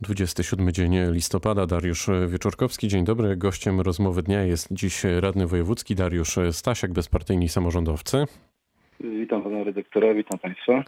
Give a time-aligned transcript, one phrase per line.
[0.00, 1.66] 27 dzień listopada.
[1.66, 2.88] Dariusz Wieczorkowski.
[2.88, 3.36] Dzień dobry.
[3.36, 8.26] Gościem rozmowy dnia jest dziś radny wojewódzki Dariusz Stasiak, bezpartyjni samorządowcy.
[9.00, 10.84] Witam pana redaktora, witam państwa.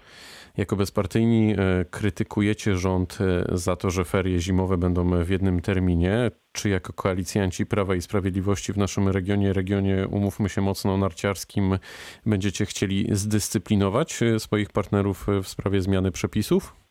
[0.56, 6.30] Jako bezpartyjni e, krytykujecie rząd e, za to, że ferie zimowe będą w jednym terminie.
[6.52, 11.78] Czy jako koalicjanci Prawa i Sprawiedliwości w naszym regionie, regionie umówmy się mocno narciarskim,
[12.26, 16.85] będziecie chcieli zdyscyplinować e, swoich partnerów w sprawie zmiany przepisów?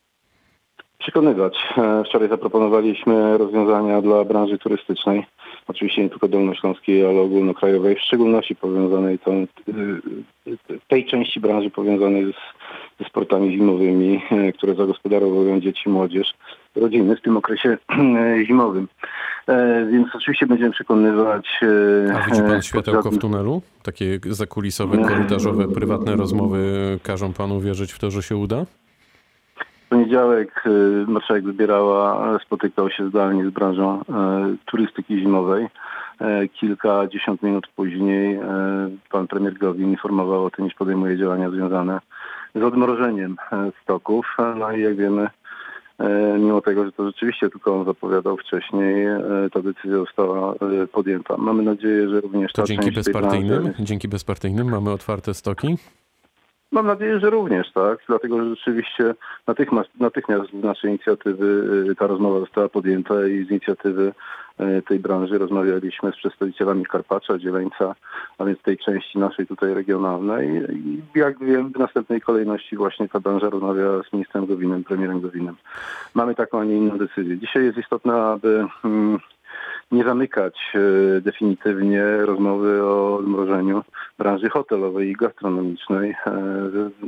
[1.06, 1.58] Przekonywać.
[2.06, 5.26] Wczoraj zaproponowaliśmy rozwiązania dla branży turystycznej
[5.68, 12.34] oczywiście nie tylko dolnośląskiej, ale ogólnokrajowej, w szczególności powiązanej tą, y, tej części branży powiązanej
[12.34, 12.36] z,
[13.00, 16.34] ze sportami zimowymi, y, które zagospodarowują dzieci, młodzież,
[16.76, 17.78] rodziny w tym okresie
[18.48, 18.88] zimowym.
[19.48, 21.60] E, więc oczywiście będziemy przekonywać...
[22.16, 23.62] A widzi pan światełko w tunelu?
[23.84, 28.66] Takie zakulisowe, korytarzowe, prywatne rozmowy każą panu wierzyć w to, że się uda?
[29.86, 34.04] W poniedziałek y, marszałek wybierała, spotykał się zdalnie z branżą y,
[34.66, 35.66] turystyki zimowej.
[36.22, 38.40] Y, kilkadziesiąt minut później
[39.12, 42.00] pan premier Gowin informował o tym, iż podejmuje działania związane
[42.56, 43.36] z odmrożeniem
[43.84, 44.38] stoków.
[44.60, 45.30] No i jak wiemy,
[46.40, 49.08] mimo tego, że to rzeczywiście tylko on zapowiadał wcześniej,
[49.54, 50.54] ta decyzja została
[50.92, 51.38] podjęta.
[51.38, 53.84] Mamy nadzieję, że również to dzięki bezpartyjnym, branży...
[53.84, 55.78] dzięki bezpartyjnym mamy otwarte stoki?
[56.76, 59.16] Mam nadzieję, że również, tak, dlatego że rzeczywiście
[59.48, 61.46] natychmiast, natychmiast z naszej inicjatywy
[61.92, 64.14] y, ta rozmowa została podjęta i z inicjatywy
[64.60, 67.96] y, tej branży rozmawialiśmy z przedstawicielami Karpacza, Dzieleńca,
[68.38, 73.20] a więc tej części naszej tutaj regionalnej i jak wiem w następnej kolejności właśnie ta
[73.20, 75.56] branża rozmawia z ministrem Gowinem, premierem Gowinem.
[76.14, 77.38] Mamy taką, a nie inną decyzję.
[77.38, 79.20] Dzisiaj jest istotne, aby mm,
[79.92, 83.84] nie zamykać e, definitywnie rozmowy o odmrożeniu
[84.18, 86.34] branży hotelowej i gastronomicznej, e,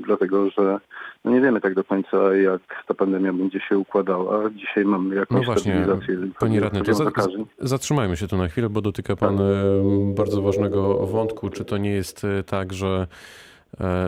[0.05, 0.79] dlatego że
[1.25, 4.49] no nie wiemy tak do końca, jak ta pandemia będzie się układała.
[4.49, 5.85] Dzisiaj mamy jakąś no właśnie,
[6.39, 7.11] Panie radny, to za,
[7.59, 9.45] zatrzymajmy się tu na chwilę, bo dotyka Pan tak.
[10.15, 11.49] bardzo ważnego wątku.
[11.49, 13.07] Czy to nie jest tak, że
[13.56, 13.56] E,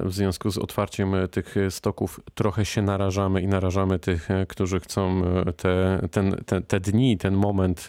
[0.03, 5.21] w związku z otwarciem tych stoków trochę się narażamy i narażamy tych, e, którzy chcą
[5.25, 7.87] e, te, ten, te, te dni, ten moment,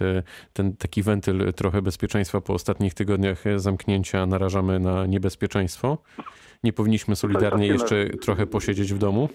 [0.53, 5.99] ten taki wentyl trochę bezpieczeństwa po ostatnich tygodniach zamknięcia narażamy na niebezpieczeństwo.
[6.65, 9.29] Nie powinniśmy solidarnie jeszcze trochę posiedzieć w domu?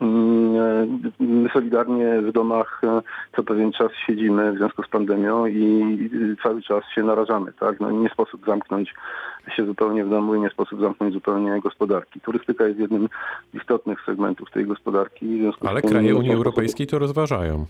[0.00, 2.80] Mm, my solidarnie w domach
[3.36, 7.52] co pewien czas siedzimy w związku z pandemią i cały czas się narażamy.
[7.52, 7.80] Tak?
[7.80, 8.94] No, nie sposób zamknąć
[9.56, 12.20] się zupełnie w domu i nie sposób zamknąć zupełnie gospodarki.
[12.20, 13.08] Turystyka jest jednym
[13.52, 15.40] z istotnych segmentów tej gospodarki.
[15.60, 17.66] Ale kraje Unii Europejskiej to rozważają.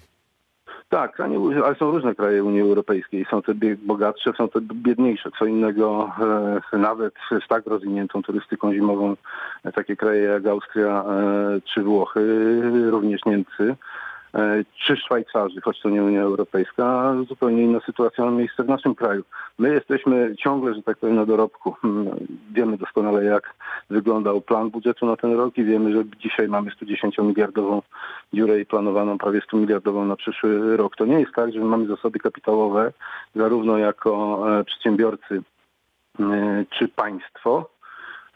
[0.91, 3.27] Tak, ale są różne kraje Unii Europejskiej.
[3.31, 3.53] Są te
[3.83, 5.31] bogatsze, są te biedniejsze.
[5.39, 6.13] Co innego
[6.73, 7.15] e, nawet
[7.45, 9.17] z tak rozwiniętą turystyką zimową
[9.75, 12.21] takie kraje jak Austria e, czy Włochy,
[12.91, 14.00] również Niemcy E,
[14.87, 19.25] czy Szwajcarzy, choć to nie Unia Europejska, zupełnie inna sytuacja ma miejsce w naszym kraju.
[19.59, 21.73] My jesteśmy ciągle, że tak powiem, na dorobku.
[21.73, 22.07] Hmm,
[22.53, 23.55] wiemy doskonale, jak
[23.91, 27.83] wyglądał plan budżetu na ten rok i wiemy, że dzisiaj mamy 110-miliardową
[28.33, 30.97] dziurę i planowaną prawie 100-miliardową na przyszły rok.
[30.97, 32.93] To nie jest tak, że mamy zasoby kapitałowe,
[33.35, 35.43] zarówno jako e, przedsiębiorcy
[36.21, 37.71] e, czy państwo,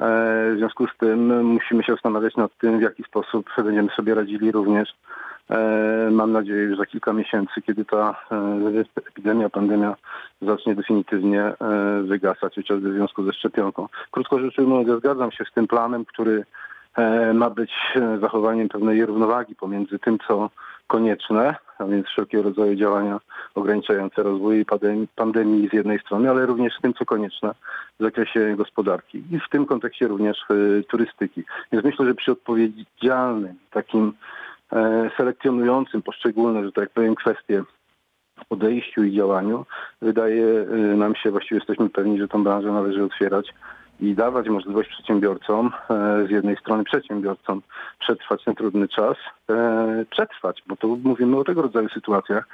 [0.00, 4.52] w związku z tym musimy się zastanawiać nad tym, w jaki sposób będziemy sobie radzili
[4.52, 5.33] również E,
[6.10, 9.96] mam nadzieję, że za kilka miesięcy, kiedy ta e, epidemia, pandemia
[10.42, 11.54] zacznie definitywnie e,
[12.02, 13.88] wygasać, chociażby w związku ze szczepionką.
[14.10, 16.44] Krótko rzecz ujmując, ja zgadzam się z tym planem, który
[17.34, 17.72] ma być
[18.20, 20.50] zachowaniem pewnej równowagi pomiędzy tym, co
[20.86, 23.20] konieczne, a więc wszelkiego rodzaju działania
[23.54, 24.64] ograniczające rozwój
[25.16, 27.54] pandemii z jednej strony, ale również z tym, co konieczne
[28.00, 30.38] w zakresie gospodarki i w tym kontekście również
[30.88, 31.44] turystyki.
[31.72, 34.43] Więc myślę, że przy odpowiedzialnym takim E,
[35.16, 37.62] selekcjonującym poszczególne, że tak powiem, kwestie
[38.48, 39.66] podejściu i działaniu,
[40.02, 43.54] wydaje e, nam się, właściwie jesteśmy pewni, że tą branżę należy otwierać
[44.00, 47.62] i dawać możliwość przedsiębiorcom, e, z jednej strony przedsiębiorcom
[47.98, 49.16] przetrwać ten trudny czas,
[50.10, 52.48] przetrwać, bo to mówimy o tego rodzaju sytuacjach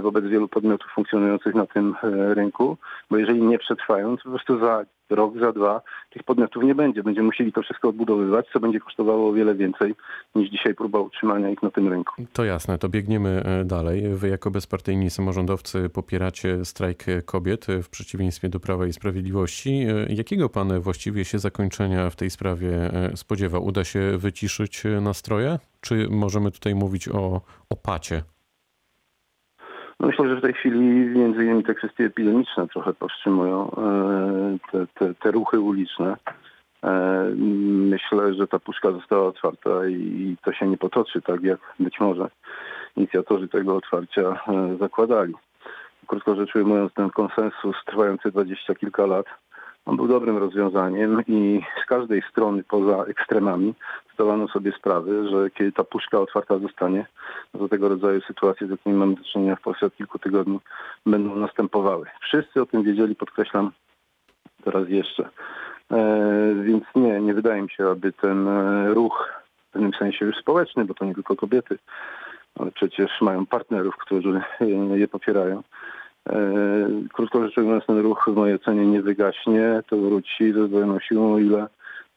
[0.00, 1.94] wobec wielu podmiotów funkcjonujących na tym
[2.34, 2.76] rynku,
[3.10, 7.02] bo jeżeli nie przetrwają, to po prostu za rok, za dwa tych podmiotów nie będzie.
[7.02, 9.94] Będziemy musieli to wszystko odbudowywać, co będzie kosztowało o wiele więcej
[10.34, 12.14] niż dzisiaj próba utrzymania ich na tym rynku.
[12.32, 14.08] To jasne, to biegniemy e, dalej.
[14.14, 19.70] Wy jako bezpartyjni samorządowcy popieracie strajk kobiet e, w przeciwieństwie do Prawa i Sprawiedliwości.
[19.70, 23.58] E, jakiego pan właściwie się zakończenia w tej sprawie spodziewa?
[23.58, 25.58] Uda się wyciszyć nastroje?
[25.80, 27.40] Czy możemy tutaj mówić o
[27.70, 28.22] opacie
[30.00, 30.80] myślę, że w tej chwili
[31.18, 36.16] między innymi te kwestie epidemiczne trochę powstrzymują e, te, te, te ruchy uliczne.
[36.84, 37.24] E,
[37.90, 42.28] myślę, że ta puszka została otwarta i to się nie potoczy tak, jak być może
[42.96, 44.40] inicjatorzy tego otwarcia
[44.80, 45.34] zakładali.
[46.06, 49.26] Krótko rzecz ujmując, ten konsensus trwający dwadzieścia kilka lat
[49.88, 53.74] on był dobrym rozwiązaniem i z każdej strony poza ekstremami
[54.14, 57.06] zdawano sobie sprawy, że kiedy ta puszka otwarta zostanie,
[57.54, 60.60] no to tego rodzaju sytuacje, z jakimi mamy do czynienia w Polsce od kilku tygodni,
[61.06, 62.06] będą następowały.
[62.20, 63.70] Wszyscy o tym wiedzieli, podkreślam
[64.64, 65.28] teraz jeszcze.
[65.92, 70.36] E, więc nie, nie wydaje mi się, aby ten e, ruch w pewnym sensie już
[70.36, 71.78] społeczny, bo to nie tylko kobiety,
[72.58, 74.40] ale przecież mają partnerów, którzy
[74.94, 75.97] je popierają E,
[77.12, 81.34] krótko rzecz ujmując, ten ruch w mojej ocenie nie wygaśnie, to wróci ze zdwojoną siłą,
[81.34, 81.66] o ile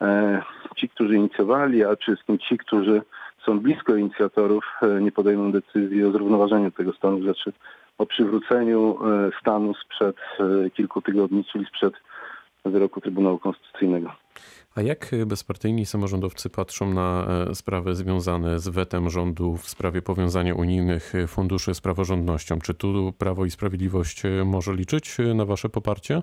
[0.01, 0.41] e,
[0.77, 3.01] ci, którzy inicjowali, a przede wszystkim ci, którzy
[3.45, 7.53] są blisko inicjatorów, e, nie podejmą decyzji o zrównoważeniu tego stanu rzeczy,
[7.97, 8.97] o przywróceniu
[9.41, 10.15] stanu sprzed
[10.73, 11.93] kilku tygodni, czyli sprzed
[12.65, 14.20] wyroku Trybunału Konstytucyjnego.
[14.75, 20.55] A jak bezpartyjni samorządowcy patrzą na e, sprawy związane z wetem rządu w sprawie powiązania
[20.55, 22.59] unijnych funduszy z praworządnością?
[22.59, 26.21] Czy tu Prawo i Sprawiedliwość e, może liczyć e, na wasze poparcie?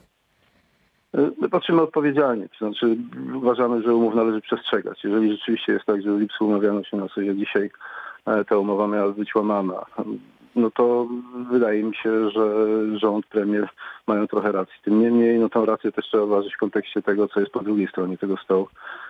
[1.12, 2.96] My patrzymy odpowiedzialnie, to znaczy
[3.34, 5.04] uważamy, że umów należy przestrzegać.
[5.04, 7.70] Jeżeli rzeczywiście jest tak, że w lipcu umawiano się na coś, że dzisiaj
[8.48, 9.84] ta umowa miała być łamana,
[10.56, 11.06] no to
[11.50, 12.44] wydaje mi się, że
[12.98, 13.68] rząd, premier
[14.06, 14.74] mają trochę racji.
[14.84, 17.88] Tym niemniej, no tę rację też trzeba ważyć w kontekście tego, co jest po drugiej
[17.88, 18.68] stronie tego stołu,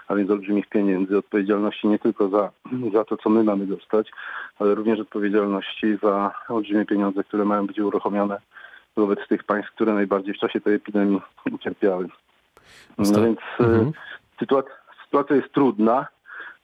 [0.09, 2.51] a więc olbrzymich pieniędzy, odpowiedzialności nie tylko za,
[2.95, 4.11] za to, co my mamy dostać,
[4.59, 8.41] ale również odpowiedzialności za olbrzymie pieniądze, które mają być uruchomione
[8.97, 11.21] wobec tych państw, które najbardziej w czasie tej epidemii
[11.53, 12.09] ucierpiały.
[12.99, 13.93] No więc mhm.
[14.39, 14.73] sytuacja,
[15.05, 16.07] sytuacja jest trudna.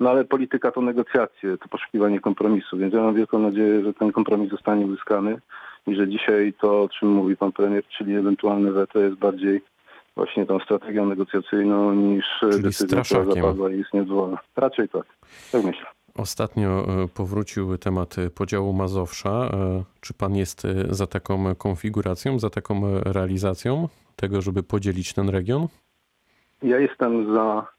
[0.05, 4.13] No ale polityka to negocjacje, to poszukiwanie kompromisu, więc ja mam wielką nadzieję, że ten
[4.13, 5.41] kompromis zostanie uzyskany
[5.87, 9.61] i że dzisiaj to, o czym mówi pan premier, czyli ewentualne weto jest bardziej
[10.17, 14.39] właśnie tą strategią negocjacyjną niż czyli decyzją, która zapadła i jest niedozwolona.
[14.57, 15.07] Raczej tak,
[15.53, 15.87] tak myślę.
[16.15, 19.31] Ostatnio e, powrócił temat podziału Mazowsza.
[19.31, 25.29] E, czy pan jest e, za taką konfiguracją, za taką realizacją tego, żeby podzielić ten
[25.29, 25.67] region?
[26.63, 27.75] Ja jestem za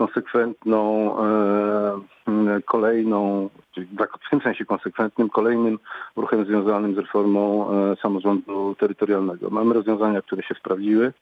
[0.00, 3.86] konsekwentną, e, kolejną, czyli
[4.26, 5.78] w tym sensie konsekwentnym, kolejnym
[6.16, 9.50] ruchem związanym z reformą e, samorządu terytorialnego.
[9.50, 11.12] Mamy rozwiązania, które się sprawdziły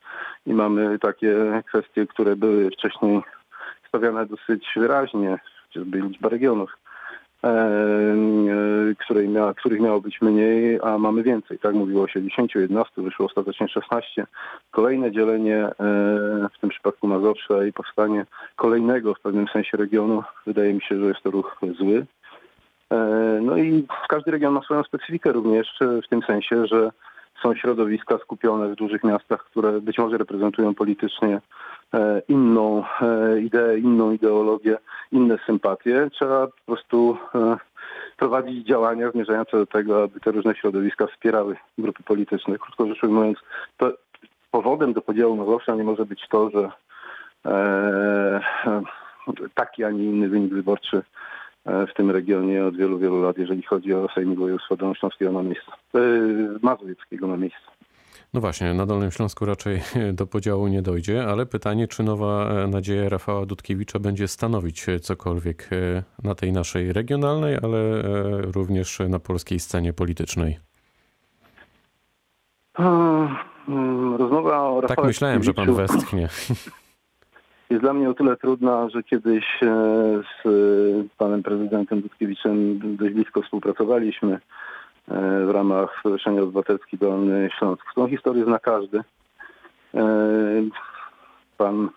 [0.46, 3.22] i mamy takie kwestie, które były wcześniej
[3.88, 5.38] stawiane dosyć wyraźnie,
[5.69, 6.88] chociażby liczba regionów E, e,
[8.99, 11.58] której mia, których miało być mniej, a mamy więcej.
[11.58, 14.26] Tak mówiło się 10, 11, wyszło ostatecznie 16.
[14.70, 15.73] Kolejne dzielenie, e,
[16.52, 18.26] w tym przypadku Mazowsza i powstanie
[18.56, 22.06] kolejnego w pewnym sensie regionu, wydaje mi się, że jest to ruch zły.
[23.43, 26.90] No i każdy region ma swoją specyfikę również w tym sensie, że
[27.43, 31.40] są środowiska skupione w dużych miastach, które być może reprezentują politycznie
[31.94, 34.79] e, inną e, ideę, inną ideologię,
[35.12, 36.08] inne sympatie.
[36.12, 37.56] Trzeba po prostu e,
[38.17, 42.58] prowadzić działania zmierzające do tego, aby te różne środowiska wspierały grupy polityczne.
[42.58, 43.38] Krótko rzecz ujmując,
[43.76, 43.93] to
[44.50, 46.70] powodem do podziału Mazowsza nie może być to, że
[49.55, 51.02] taki, a nie inny wynik wyborczy
[51.66, 55.72] w tym regionie od wielu, wielu lat, jeżeli chodzi o Sejmik Województwa Dolnośląskiego na miejsce,
[55.94, 55.99] e,
[56.62, 57.60] Mazowieckiego na miejsce.
[58.34, 59.81] No właśnie, na Dolnym Śląsku raczej
[60.12, 65.70] do podziału nie dojdzie, ale pytanie, czy nowa e, nadzieja Rafała Dudkiewicza będzie stanowić cokolwiek
[66.25, 68.02] na tej naszej regionalnej, ale
[68.43, 70.59] również na polskiej scenie politycznej?
[72.78, 76.28] Mm, rozmowa o Rafale Tak myślałem, że pan westchnie.
[77.70, 79.66] jest dla mnie o tyle trudna, że kiedyś e,
[80.22, 80.50] z e,
[81.18, 84.40] panem prezydentem Dudkiewiczem dość blisko współpracowaliśmy e,
[85.46, 87.94] w ramach Stowarzyszenia Obywatelski Dolny Śląsk.
[87.94, 89.00] Tą historię zna każdy.
[91.58, 91.88] Pan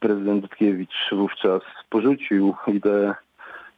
[0.00, 3.14] prezydent Dudkiewicz wówczas porzucił ideę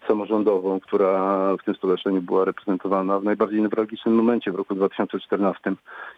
[0.09, 5.73] samorządową, która w tym stowarzyszeniu była reprezentowana w najbardziej newralgicznym momencie w roku 2014,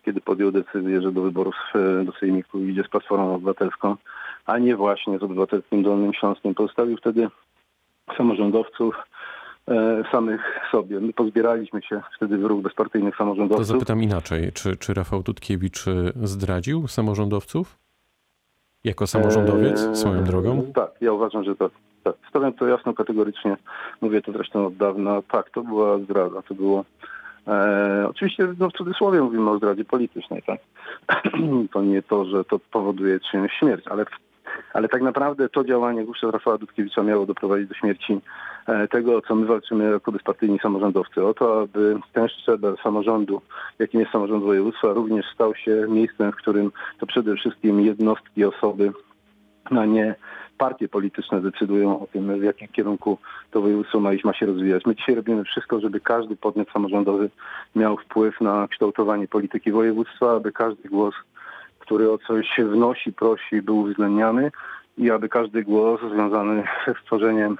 [0.04, 1.54] kiedy podjął decyzję, że do wyborów
[2.04, 3.96] do Sejmiku idzie z Platformą Obywatelską
[4.48, 6.54] a nie właśnie z Obywatelskim Dolnym Śląskiem.
[6.54, 7.28] Pozostawił wtedy
[8.16, 8.94] samorządowców
[9.68, 10.40] e, samych
[10.72, 11.00] sobie.
[11.00, 13.66] My pozbieraliśmy się wtedy w ruch bezpartyjnych samorządowców.
[13.66, 14.52] To zapytam inaczej.
[14.52, 17.78] Czy, czy Rafał Tutkiewicz e, zdradził samorządowców?
[18.84, 20.72] Jako samorządowiec swoją drogą?
[20.74, 21.70] Tak, ja uważam, że tak.
[22.12, 22.30] Tak.
[22.30, 23.56] Stawiam to jasno, kategorycznie.
[24.00, 25.22] Mówię to zresztą od dawna.
[25.22, 26.42] Tak, to była zdrada.
[26.42, 26.84] To było
[27.48, 30.60] E, oczywiście no, w cudzysłowie mówimy o zdradzie politycznej, tak?
[31.72, 34.04] to nie to, że to powoduje czyjąś śmierć, ale
[34.72, 38.20] ale tak naprawdę to działanie wówczas Rafała Dudkiewicza miało doprowadzić do śmierci
[38.66, 41.24] e, tego, o co my walczymy jako bezpartyjni samorządowcy.
[41.24, 43.40] O to, aby ten szczebel samorządu,
[43.78, 48.92] jakim jest samorząd województwa, również stał się miejscem, w którym to przede wszystkim jednostki, osoby,
[49.64, 50.14] a nie
[50.58, 53.18] partie polityczne decydują o tym, w jakim kierunku
[53.50, 54.86] to województwo ma iść, ma się rozwijać.
[54.86, 57.30] My dzisiaj robimy wszystko, żeby każdy podmiot samorządowy
[57.76, 61.14] miał wpływ na kształtowanie polityki województwa, aby każdy głos,
[61.78, 64.50] który o coś wnosi, prosi, był uwzględniany
[64.98, 67.58] i aby każdy głos związany ze stworzeniem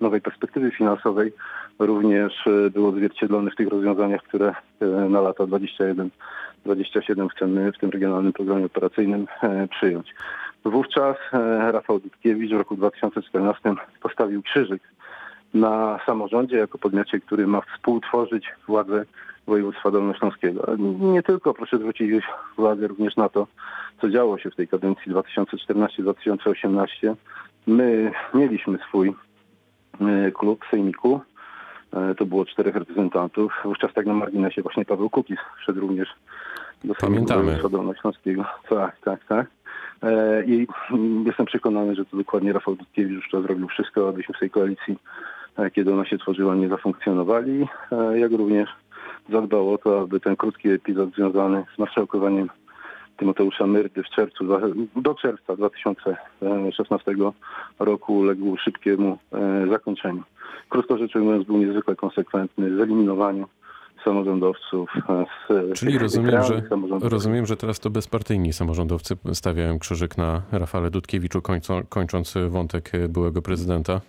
[0.00, 1.32] nowej perspektywy finansowej
[1.78, 7.90] również e, był odzwierciedlony w tych rozwiązaniach, które e, na lata 21-27 chcemy w tym
[7.90, 10.14] regionalnym programie operacyjnym e, przyjąć.
[10.64, 11.16] Wówczas
[11.72, 14.82] Rafał Dudkiewicz w roku 2014 postawił krzyżyk
[15.54, 19.04] na samorządzie jako podmiocie, który ma współtworzyć władzę
[19.46, 20.66] województwa dolnośląskiego.
[21.00, 22.24] Nie tylko, proszę zwrócić
[22.56, 23.46] uwagę również na to,
[24.00, 27.14] co działo się w tej kadencji 2014-2018.
[27.66, 29.14] My mieliśmy swój
[30.00, 31.20] E, klub Sejmiku.
[31.92, 33.52] E, to było czterech reprezentantów.
[33.64, 36.08] Wówczas tak na marginesie właśnie Paweł Kukiz wszedł również
[36.84, 37.58] do Pamiętamy.
[37.70, 38.44] Dolnośląskiego.
[38.68, 39.46] Tak, tak, tak.
[40.02, 40.66] E, I
[41.26, 44.96] jestem przekonany, że to dokładnie Rafał Dudkiewicz to zrobił wszystko, abyśmy w tej koalicji,
[45.74, 47.66] kiedy ona się tworzyła, nie zafunkcjonowali.
[48.14, 48.68] Jak również
[49.30, 52.48] zadbało o to, aby ten krótki epizod związany z marszałkowaniem
[53.20, 54.44] Tymoteusza Myrdy w czerwcu,
[54.96, 57.14] do czerwca 2016
[57.78, 60.22] roku uległ szybkiemu e, zakończeniu.
[60.68, 63.48] Krótko rzecz ujmując, był niezwykle konsekwentny w eliminowaniu
[64.04, 64.90] samorządowców.
[65.08, 65.24] E,
[65.74, 66.62] z Czyli rozumiem że,
[67.02, 73.42] rozumiem, że teraz to bezpartyjni samorządowcy stawiają krzyżyk na Rafale Dudkiewiczu, kończą, kończąc wątek byłego
[73.42, 74.00] prezydenta?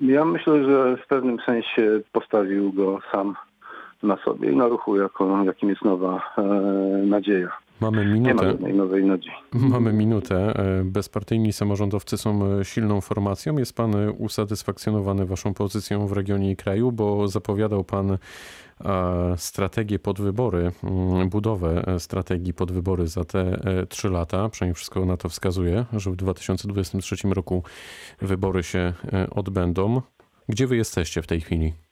[0.00, 3.34] Ja myślę, że w pewnym sensie postawił go sam
[4.02, 6.42] na sobie i na ruchu, jako, jakim jest nowa e,
[7.06, 7.48] nadzieja.
[7.80, 8.56] Mamy minutę.
[9.52, 10.36] Mamy minutę.
[10.56, 13.58] E, bezpartyjni samorządowcy są e, silną formacją.
[13.58, 18.18] Jest pan usatysfakcjonowany waszą pozycją w regionie i kraju, bo zapowiadał pan
[19.36, 24.48] strategię pod wybory, mm, budowę strategii pod wybory za te trzy lata.
[24.48, 27.62] Przynajmniej wszystko na to wskazuje, że w 2023 roku
[28.22, 28.92] wybory się
[29.30, 30.02] odbędą.
[30.48, 31.85] Gdzie wy jesteście w tej chwili?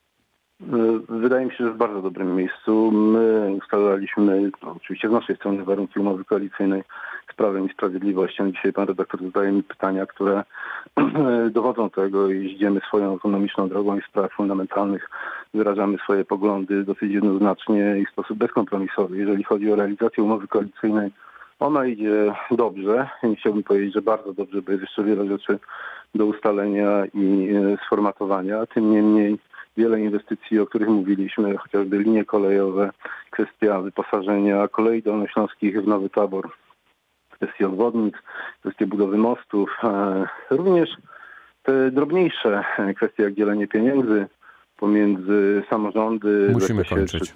[1.08, 2.90] Wydaje mi się, że w bardzo dobrym miejscu.
[2.92, 6.82] My ustalaliśmy, no, oczywiście z naszej strony, warunki umowy koalicyjnej
[7.32, 8.52] z Prawem i Sprawiedliwością.
[8.52, 10.42] Dzisiaj pan redaktor zadaje mi pytania, które
[11.50, 15.10] dowodzą tego, iż idziemy swoją autonomiczną drogą i w sprawach fundamentalnych
[15.54, 19.16] wyrażamy swoje poglądy dosyć jednoznacznie i w sposób bezkompromisowy.
[19.16, 21.10] Jeżeli chodzi o realizację umowy koalicyjnej,
[21.60, 23.08] ona idzie dobrze.
[23.38, 25.58] Chciałbym powiedzieć, że bardzo dobrze, bo jest jeszcze wiele rzeczy
[26.14, 28.66] do ustalenia i e, sformatowania.
[28.66, 29.38] Tym niemniej
[29.76, 32.90] wiele inwestycji, o których mówiliśmy, chociażby linie kolejowe,
[33.30, 36.50] kwestia wyposażenia kolei dolnośląskich w Nowy Tabor,
[37.30, 38.14] kwestie obwodnic,
[38.60, 40.90] kwestie budowy mostów, e, również
[41.62, 42.64] te drobniejsze
[42.96, 44.26] kwestie jak dzielenie pieniędzy
[44.76, 46.50] pomiędzy samorządy.
[46.52, 47.34] Musimy kończyć.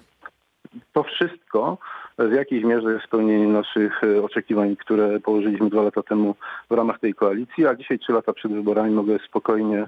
[0.93, 1.77] To wszystko
[2.19, 6.35] w jakiejś mierze jest spełnienie naszych e, oczekiwań, które położyliśmy dwa lata temu
[6.69, 9.87] w ramach tej koalicji, a dzisiaj trzy lata przed wyborami mogę spokojnie,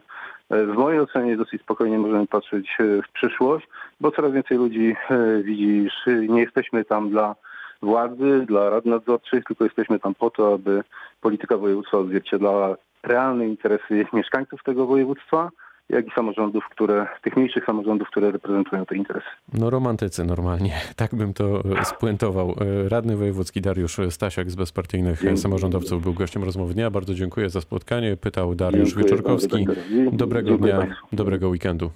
[0.51, 3.67] w mojej ocenie dosyć spokojnie możemy patrzeć e, w przyszłość,
[4.01, 4.95] bo coraz więcej ludzi
[5.43, 7.35] widzi, że nie jesteśmy tam dla
[7.81, 10.83] władzy, dla rad nadzorczych, tylko jesteśmy tam po to, aby
[11.21, 15.49] polityka województwa odzwierciedlała realne interesy mieszkańców tego województwa,
[15.91, 19.27] jak i samorządów, które, tych mniejszych samorządów, które reprezentują te interesy.
[19.53, 22.55] No romantycy normalnie, tak bym to e, spuentował.
[22.85, 25.37] E, radny wojewódzki Dariusz Stasiak z bezpartyjnych dziękuję.
[25.37, 26.89] samorządowców był gościem rozmowy dnia.
[26.89, 28.17] Bardzo dziękuję za spotkanie.
[28.17, 29.67] Pytał Dariusz dziękuję Wieczorkowski.
[30.11, 31.91] Dobrego dnia, dobrego weekendu.